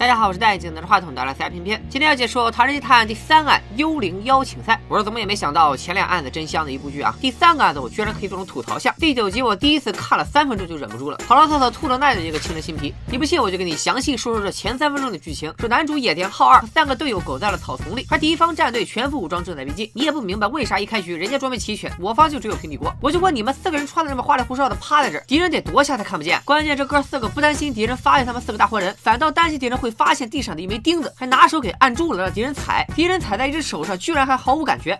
[0.00, 1.86] 大家好，我是戴眼镜拿着话筒的来三片片。
[1.90, 4.80] 今天要解说《唐人街探案》第三案“幽灵邀请赛”。
[4.88, 7.14] 我是怎么也没想到前两案子真香的一部剧啊！
[7.20, 8.94] 第三个案子我居然可以做成吐槽下。
[8.98, 12.94] 第九集我第一次看了三分钟就忍不住了，跑到厕所吐了那样一个青春新皮。
[13.10, 15.52] 你不信我就给你详细说说这前三分钟的剧情。
[15.58, 19.90] 说男主野田浩二和三个队友苟在了草丛里，而敌方战队全副武装正在逼近。
[19.92, 22.90] 你也不明白为啥一开局人家装备齐全，我方就只有平底锅。
[23.02, 26.40] 我就问你们四个人穿的这么花里胡哨的趴在这，敌人得多瞎才看不见？
[26.46, 30.70] 关键这哥四个不担心敌人发现他们四个大活人，反倒担心敌人会发现地上的一。
[30.70, 32.86] 枚钉子，还拿手给按住了，让敌人踩。
[32.94, 34.92] 敌人踩在一只手上，居然还毫无感觉。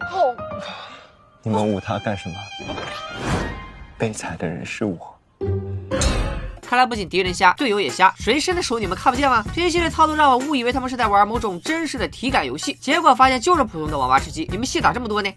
[0.00, 0.36] 哦，
[1.42, 2.34] 你们捂他干什么？
[3.96, 5.18] 被踩的人是我。
[6.60, 8.12] 看来不仅敌人瞎，队友也瞎。
[8.18, 9.42] 谁伸的手你们看不见吗？
[9.54, 14.46] 这一系列操作让我误以为他们是在玩某种真实的体感游戏，结果发现就是普通的网吧吃鸡。
[14.50, 15.32] 你们戏咋这么多呢？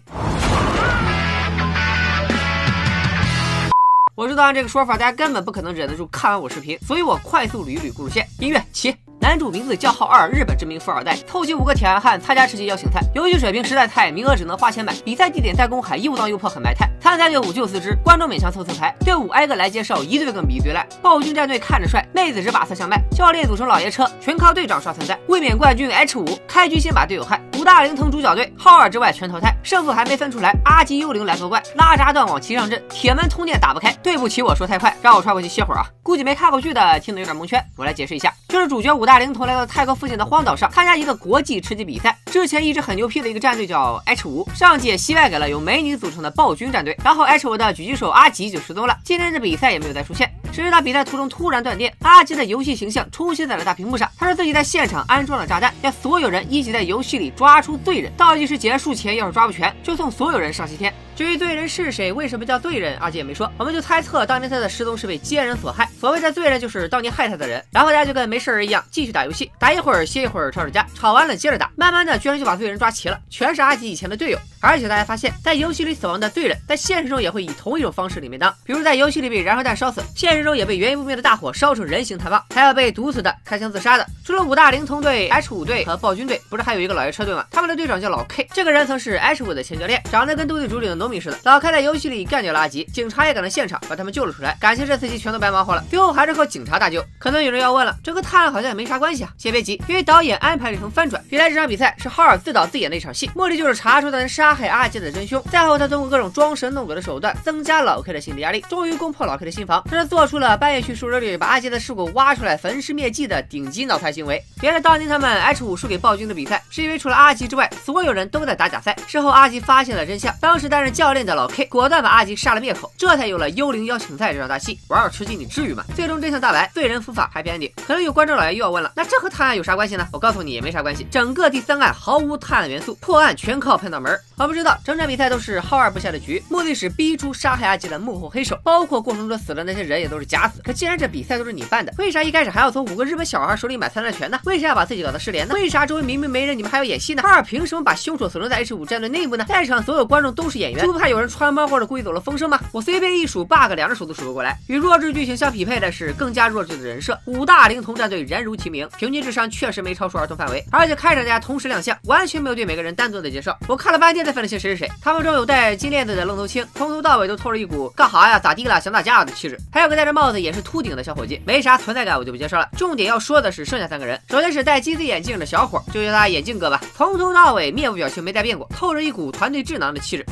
[4.18, 8.26] 我知道按这个说法，大家根本不可能忍得住看完我视频，所以我快速捋一捋故事线。
[8.40, 8.92] 音乐起。
[9.20, 13.00] 男主名字叫浩二，日本知名富二代，凑齐五个铁汉汉参加吃鸡邀请赛。
[13.14, 14.92] 游戏水平实在菜，名额只能花钱买。
[15.04, 16.88] 比赛地点在公海，又脏又破，很埋汰。
[17.00, 18.92] 参赛队伍就四支，观众勉强凑凑牌。
[19.04, 20.84] 队伍挨个来介绍，一队更比一队烂。
[21.00, 23.00] 暴君战队看着帅，妹子只把色相卖。
[23.12, 25.16] 教练组成老爷车，全靠队长刷存在。
[25.28, 26.24] 卫冕冠军 H 五，
[26.58, 27.40] 开局先把队友害。
[27.56, 29.54] 五大灵童主角队，浩二之外全淘汰。
[29.62, 32.82] 胜负还没分出来，阿吉幽灵来作怪，拉闸断网齐上阵。
[32.88, 35.86] 铁门通电打不开，对不起我说太快，让我穿回去歇会儿啊。
[36.02, 42.18] 估计没看过剧的听得有点蒙圈，我来解释一下，就是主角五大灵童来到泰国附近的荒岛上参加一个国际吃鸡比赛。
[42.26, 50.28] 之前一直很牛批的一个战队叫 H 五，上届惜败给了由美女组成的暴君战队，然后 H 五的狙击手阿吉就失踪了，今天的比赛也没有再出现。
[50.58, 54.10] 谁知道比赛途中突然断电，阿吉的游戏形象出现在了大屏幕上。
[54.18, 58.12] 他说自己在现场安装了炸弹，要所有人一起在游戏里抓出罪人。
[58.16, 60.92] 倒计时结束前要是抓不全，就送所有人上西天。
[61.18, 63.52] 至于罪人是谁，为什么叫罪人，阿吉也没说。
[63.58, 65.90] 我们就猜测当年他的失踪是被奸人所害。
[65.98, 67.60] 所谓的罪人就是当年害他的人。
[67.72, 71.72] 然后大家就跟没事人一样继续打游戏，打一会儿歇一会儿，吵吵架，吵完了接着打。
[71.74, 74.38] 慢慢的，居然就把罪人抓齐了，全是阿吉以前的队友。
[74.60, 84.06] 而且大家发现，在游戏里死亡的罪人，在现实中也会以同一种方式里面当，比如在游戏里被燃烧弹烧死，现实中也被原因不明的大火烧成人形炭棒，还有被毒死的、开枪自杀的。
[84.24, 87.44] 除了五大灵童队、H 五队和暴君队，不是还有一个老爷车队吗？
[87.50, 91.38] 他们的队长叫老 K，这个人曾是 H 五的前教练，长得跟斗地主里的农民似的。
[91.44, 94.56] 老 K 在游戏里干掉了阿吉，警察也赶到现场把他们救了出来。
[94.60, 97.04] 感情这次集全都白忙活了，最后还是靠警察搭救。
[97.18, 99.30] 可能有人要问了，这和探案好像也没啥关系啊？
[99.38, 101.22] 先别急，因为导演安排了一层翻转。
[101.30, 105.42] 原来这场比赛是浩尔自导自演的一场戏，目的就是查出他杀害阿吉的真凶。
[105.50, 114.42] 再后他通过各种装神弄鬼的手段，增加老 K 的心理压力，终于攻破老 K 的心房，这是做出了半夜去树林里把阿吉的尸骨挖出来焚尸灭迹的顶级脑残行为。
[114.62, 118.96] 原来当年他们 H 五输给暴君的比赛，是因为除了阿吉之外，所有人都在打假赛。
[119.06, 124.76] 事后阿吉发现了真相，当时担任教练的老 K 果断把阿吉杀了灭口，这才有了幽灵邀请赛这场大戏。
[124.88, 125.84] 玩儿吃鸡你至于吗？
[125.94, 127.70] 最终真相大白，罪人伏法，happy ending。
[127.86, 130.08] 可能有观众老爷又要问了，那这和探案有啥关系呢？
[130.12, 134.12] 我告诉你也没啥关系，整个第三案毫无探案元素，破案全靠碰脑门。
[134.38, 140.60] 我不知道，整场比赛都是浩二布下的局，目的是逼出杀害阿吉的幕后黑手，包括过程中死的那些人也都是假死。
[140.64, 144.40] 可既然这比赛都是你办的，为啥一开始还要从五个日本小孩手里买参赛权呢？
[144.46, 145.54] 为啥要把自己搞得失联呢？
[145.54, 147.22] 为啥周围明明没人，你们还要演戏呢？
[147.22, 149.44] 浩二凭什么把凶手锁定在 H 五战队内部呢？
[149.48, 152.58] 在场所有观众都是演员，不怕有人穿帮或者故意走了风声吗？
[152.72, 154.58] 我随便一数 bug，两只手都数不过来。
[154.68, 163.54] 与弱智剧情相匹配的是更加弱智的人设，五大灵童战队人如其名，平均智商确实没超出儿童范围，而且开场大家同时亮相，完全没有对每个人单独的介绍。
[163.68, 164.90] 我看了半天才分得清谁是谁。
[165.02, 169.58] 他们中有戴金链子的愣头青，从头到尾都透着一股干哈呀、咋地了、想打架的气质。
[169.70, 172.66] 还有个戴着帽子也是秃顶的小伙计，没啥存在感，我就不介绍了。
[172.78, 180.24] 重点要说的是剩下三个人，首先是戴金丝眼镜的小伙，就叫他眼镜哥吧，从头到尾面部表情没改变过，透着一股团队智囊的气质。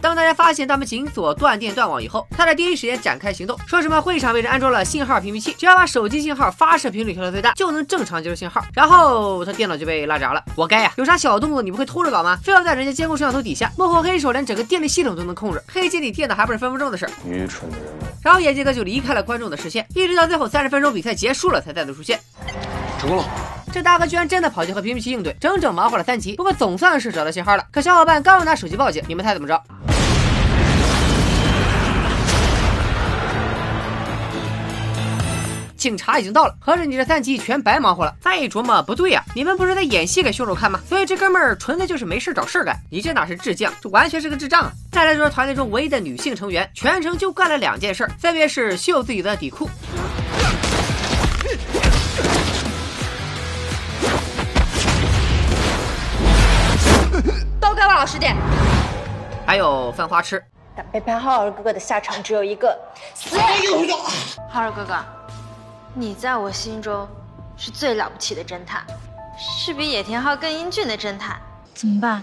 [0.00, 8.64] 当大家发现他们紧锁断电断网以后，他在第一时间展开行动，说什么会场位置安装了信号屏蔽器，只要把手机信号发射频率调到最大，就能正常接收信号。
[8.72, 10.92] 然后他电脑就被拉闸了，活该呀！
[10.96, 12.38] 有啥小动作你不会偷着搞吗？
[12.42, 17.10] 非要在人家监控摄像头底下，幕后黑手连整个电力系统都能控制，黑进你电脑还不是分分钟的事儿？
[17.28, 17.86] 愚蠢的人。
[18.22, 22.20] 然后眼镜哥就离开了观众的视线，一直到最后三十分钟比赛结束了才再度出现。
[23.00, 23.24] 成功了。
[23.72, 26.34] 这大哥居然真的跑去和屏蔽器应对，整整忙活了三集。
[26.36, 27.64] 不过总算是找到信号了。
[27.70, 29.62] 可小伙伴刚要拿手机报警，你们猜怎么着？
[35.76, 38.12] 警察已经到了，合着你这三集全白忙活了。
[38.20, 40.80] 再一琢磨，不对呀，你们不是在演戏给凶手看吗？
[40.88, 42.76] 所以这哥们儿纯粹就是没事找事干。
[42.90, 44.72] 你这哪是智将，这完全是个智障啊！
[44.90, 49.68] 再来说团队中唯一的女性成员，全程就干了两件事，分别是秀自己的底裤。
[57.96, 58.36] 老实点！
[59.46, 60.44] 还有犯花痴。
[60.76, 62.78] 但背叛浩儿哥哥的下场只有一个
[63.14, 63.38] 死。
[64.50, 64.94] 浩儿哥哥，
[65.94, 67.08] 你在我心中
[67.56, 68.84] 是最了不起的侦探，
[69.38, 71.40] 是比野田昊更英俊的侦探。
[71.72, 72.22] 怎么办？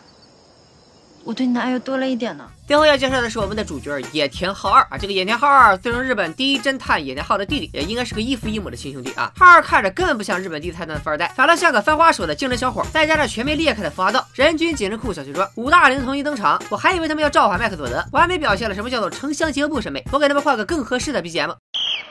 [1.25, 2.45] 我对男友多了一点呢。
[2.67, 9.31] 最后要介绍的是我们的主角野田昊二啊，这个野田昊二自称日本第一侦探野田昊的弟弟，也应该是个异父异母的亲兄弟啊。
[9.37, 20.03] 昊二看着根本不像日本第一财团的富二代，反倒像个翻花手的精神小伙，再加上全面裂开的浮华道，人均紧身裤小西装，五大龄童一登场，我还以为他们要召唤麦克佐德，完美表现了什么叫做城乡结合部审美。
[20.11, 21.53] 我给他们换个更合适的 BGM。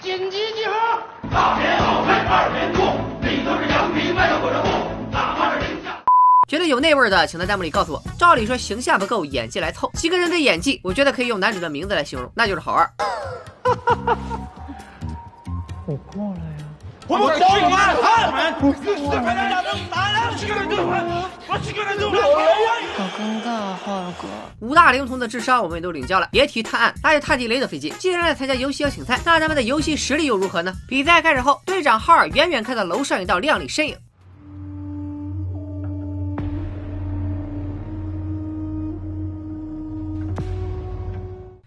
[0.01, 0.73] 紧急集合！
[1.31, 2.81] 大棉袄配二棉裤，
[3.23, 4.92] 里头是羊皮卖的火车货，哪怕是零下。
[6.53, 8.03] 觉得有那味儿的，请在弹幕里告诉我。
[8.19, 9.91] 照理说形象不够，演技来凑。
[9.95, 12.87] 几个人的演技，我觉得可以用男主的名字来形容，那就是好二。
[15.87, 16.67] 我过来呀、
[17.09, 17.95] 我们去你妈！
[18.61, 22.13] 我去快点两个打两去个对我，我去个对我。
[22.99, 24.29] 好尴尬啊，浩哥。
[24.61, 27.89] 五大灵童的智商我们也都领教了，别提探案，还有探地雷的飞机。
[27.99, 30.75] 既然来参加游戏邀请赛，那咱们的游戏实力又如何呢？
[30.87, 33.97] 比赛开始后，队长浩尔远远看到楼上一道亮丽身影。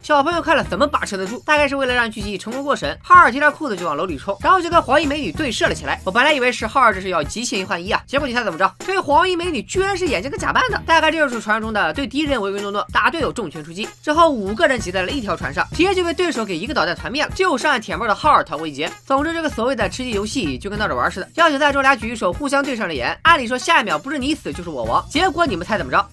[0.05, 1.41] 小朋友看了怎么把持得住？
[1.47, 5.99] 大概是为了让剧集成功过审，浩二提着裤子就往楼里冲，然后就跟黄衣美女对射了起来。
[6.03, 8.71] 我本来以为是浩二这是要集情一换一啊，结果你猜怎么着？
[8.85, 13.89] 这黄衣美女居然是演这个假扮的，大概这就是传说中的对敌人唯唯诺诺，打队友重拳出击。
[14.03, 18.87] 之后五个人挤在了一条船上，直接就被对手给一个导弹团灭了，只有上岸舔沫的浩二逃过一劫。
[19.07, 21.27] 总之，这个所谓的吃鸡游戏就跟闹着玩似的。
[21.33, 26.07] 邀请赛中俩举手互相对上了眼，按理说下一秒不是你死就是我亡，结果你们猜怎么着？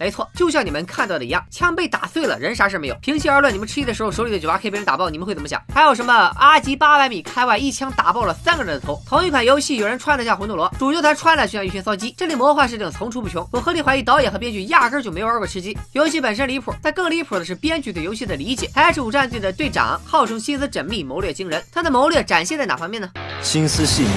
[0.00, 2.94] 没错，就像你们看到的一样，枪被打碎了，人啥事没有。
[3.02, 5.60] 平心而论，你们吃鸡的时候手里的九八 K 被人打爆，你们会怎么想？
[5.74, 8.98] 还有什么阿吉八百米开外一枪打爆了三个人的头？
[9.06, 13.46] 同一款游戏，有人穿的像魂斗罗，主角团穿的就像一群骚鸡，这里魔幻设定层出不穷。
[13.52, 15.76] 我合理怀疑导演和编剧压根就没玩过吃鸡。
[15.92, 18.68] 游戏本身离谱，但更离谱的是编剧对游戏的理解。
[18.68, 23.10] 台主战队的队长号称心思缜密，谋略惊人，他的谋略展现在哪方面呢？
[23.42, 24.08] 心思细腻，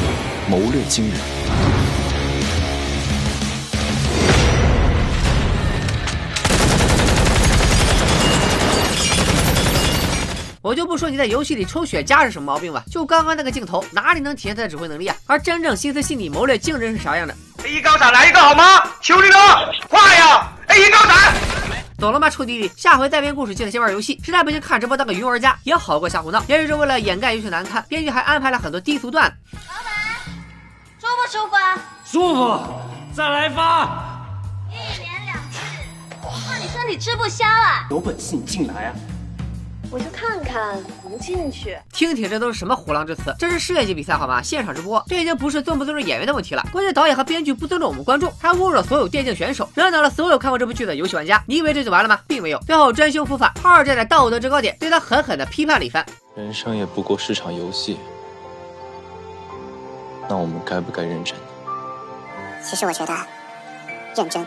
[0.50, 1.73] 谋略惊人。
[10.64, 15.16] 我就不说你在游戏里抽雪茄是什么毛病吧，就刚刚那个镜头，哪里能体现他的指挥能力啊？
[15.28, 18.82] 而真正心思细腻、谋略竞争是啥样的？A 一高闪来一个好吗？
[19.02, 21.34] 求你了，快呀！A 一高闪。
[22.00, 22.72] 懂了吗，臭弟弟？
[22.78, 26.42] 下回再编故事记得先玩游戏，实在不行看直播当个云玩家也好过瞎胡闹。
[26.48, 29.58] 也许是为了掩盖游戏难看，编剧还安排了很多低俗段子。
[30.98, 31.78] 舒不舒服啊？
[32.06, 32.62] 舒服，
[33.14, 33.84] 再来发。
[34.72, 35.60] 一连两次，
[36.22, 37.86] 怕你身体吃不消啊？
[37.90, 38.96] 有本事你进来啊！
[39.94, 41.78] 我就看看，不进去。
[41.92, 43.32] 听听这都是什么虎狼之词？
[43.38, 44.42] 这是世界级比赛好吗？
[44.42, 51.44] 现场直播，这已经不是尊不尊重演员的问题了，关键导演和编剧不尊重我们观众，还侮辱了所有电竞选手，惹恼了所有看过这部剧的游戏玩家。
[51.46, 52.20] 你以为这就完了吗？
[52.26, 56.04] 并没有，最后真修伏法，浩二站在道德制高点，对他狠狠的批判了一番。
[56.36, 58.00] 人生也不过是场游戏，
[60.28, 61.36] 那我们该不该认真？
[62.64, 63.14] 其实我觉得，
[64.16, 64.44] 认真、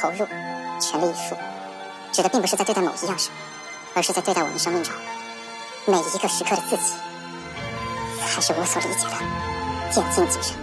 [0.00, 0.26] 投入、
[0.80, 1.36] 全力以赴，
[2.10, 3.28] 指的并不是在对待某一样事，
[3.94, 4.92] 而是在对待我们生命中
[5.86, 6.94] 每一个时刻的自己，
[8.24, 9.14] 才是我所理解的
[9.92, 10.56] 电竞精神。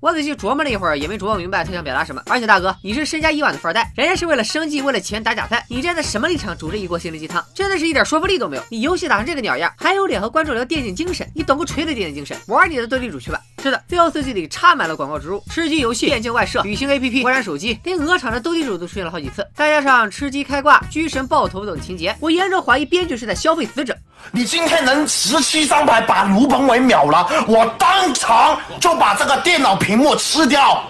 [0.00, 2.22] 我仔细琢磨了一会儿，也没琢磨明白他想表达什么。
[2.26, 7.44] 而且大哥，你是身家亿万的富二代，人家是为了生计、为了钱打假赛，你站在什么立场煮这一锅心灵鸡汤？
[7.52, 8.62] 真的是一点说服力都没有。
[8.70, 11.28] 你游戏打成这个鸟样，还有脸和观众聊电竞精神？
[11.34, 12.40] 你懂个锤的电竞精神？
[12.46, 13.40] 玩你的斗地主去吧！
[13.60, 23.96] 是的，最后四季里插满了广告植入，吃鸡游戏、电竞外设、旅行 APP、国产手机，连鹅厂的斗地主都出现了好几次，再加上吃鸡开挂、狙神爆头等情节，我严重怀疑编剧是在消费死者。
[24.30, 30.84] 你今天能十七张牌把卢本伟秒了，我当场就把这个电脑屏幕吃掉。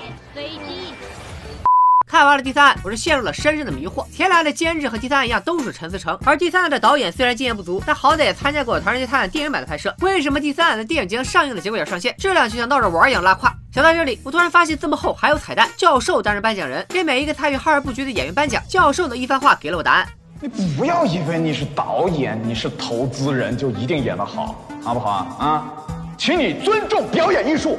[2.08, 4.02] 看完了第三案，我是陷入了深深的迷惑。
[4.10, 9.94] 前两案的监制和第三案一样，都是陈思诚，而第三案的导演虽然经验不足，但好歹也参加过《唐人街探案》电影版的拍摄。
[10.00, 13.54] 为什么第三案的电影即将上映的节骨眼上线，质量就像闹着玩一样拉胯？
[13.74, 18.62] 想到这里，我突然发现字幕后还有彩蛋，教授担任颁奖人，给每一个参与浩然布局的演员颁奖。
[18.66, 20.08] 教授的一番话给了我答案。
[20.40, 25.36] 你不要以为你是导演，你是投资人就一定演得好，好不好啊？
[25.38, 25.72] 啊，
[26.16, 27.76] 请你尊重表演艺术。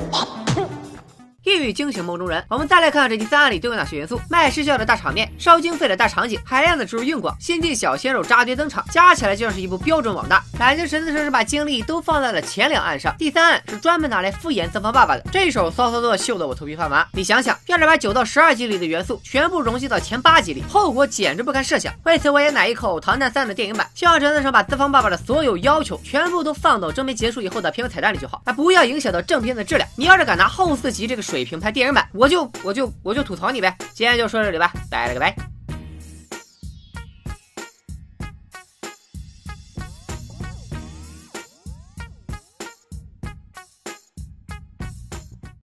[1.50, 2.44] 一语惊醒梦中人。
[2.48, 10.44] 我们再来看看这第三案里都有哪些元素：卖失效的大场面、烧经费的大场景、海量的植入硬广、新晋小鲜肉扎堆登场，加起来就像是一部标准网大。
[10.60, 15.24] 感觉陈思诚是把精力都放在了前两案上，第三案是专门拿来敷衍资方爸爸的。
[15.32, 17.04] 这一手骚操作秀得我头皮发麻。
[17.14, 21.92] 你想想，要是把九到十二集里的元素全部融进到前八集里，后果简直不堪设想。
[22.04, 29.88] 为此，我也奶一口《唐探三》的电影版，希望陈思诚把资方爸爸的所有要求全部都放到正片结束以后的片尾彩蛋里就好，啊，不要影响到正片的质量。
[29.96, 33.76] 你要是敢拿后四集这个水平拍电影版，我就我就我就吐槽你呗！
[33.94, 35.36] 今天就说这里吧，拜了个拜。